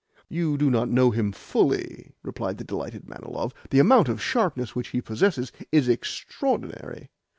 "You 0.29 0.57
do 0.57 0.71
not 0.71 0.89
know 0.89 1.11
him 1.11 1.31
fully," 1.31 2.15
replied 2.23 2.57
the 2.57 2.63
delighted 2.63 3.05
Manilov. 3.07 3.53
"The 3.69 3.77
amount 3.77 4.09
of 4.09 4.19
sharpness 4.19 4.75
which 4.75 4.87
he 4.87 4.99
possesses 4.99 5.51
is 5.71 5.87
extraordinary. 5.87 7.11